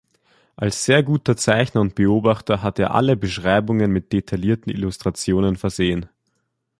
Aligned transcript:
Als 0.55 0.83
sehr 0.83 1.03
guter 1.03 1.37
Zeichner 1.37 1.79
und 1.79 1.93
Beobachter 1.93 2.63
hat 2.63 2.79
er 2.79 2.95
alle 2.95 3.15
Beschreibungen 3.15 3.91
mit 3.91 4.11
detaillierten 4.13 4.71
Illustrationen 4.73 5.57
versehen. 5.57 6.09